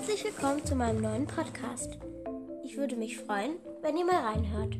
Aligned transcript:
Herzlich 0.00 0.24
willkommen 0.24 0.64
zu 0.64 0.74
meinem 0.74 1.02
neuen 1.02 1.26
Podcast. 1.26 1.98
Ich 2.64 2.78
würde 2.78 2.96
mich 2.96 3.18
freuen, 3.18 3.56
wenn 3.82 3.98
ihr 3.98 4.06
mal 4.06 4.32
reinhört. 4.32 4.78